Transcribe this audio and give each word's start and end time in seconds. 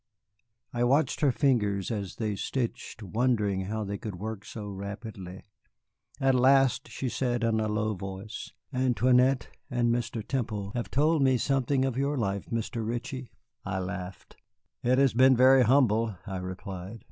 I 0.73 0.83
watched 0.83 1.21
her 1.21 1.31
fingers 1.31 1.91
as 1.91 2.15
they 2.15 2.35
stitched, 2.35 3.03
wondering 3.03 3.65
how 3.65 3.83
they 3.83 3.99
could 3.99 4.15
work 4.15 4.43
so 4.45 4.67
rapidly. 4.67 5.45
At 6.19 6.33
last 6.33 6.89
she 6.89 7.07
said 7.07 7.43
in 7.43 7.59
a 7.59 7.67
low 7.67 7.93
voice, 7.93 8.51
"Antoinette 8.73 9.49
and 9.69 9.93
Mr. 9.93 10.27
Temple 10.27 10.71
have 10.73 10.89
told 10.89 11.21
me 11.21 11.37
something 11.37 11.85
of 11.85 11.97
your 11.97 12.17
life, 12.17 12.47
Mr. 12.49 12.83
Ritchie." 12.83 13.31
I 13.63 13.77
laughed. 13.77 14.37
"It 14.81 14.97
has 14.97 15.13
been 15.13 15.35
very 15.37 15.61
humble," 15.61 16.17
I 16.25 16.37
replied. 16.37 16.99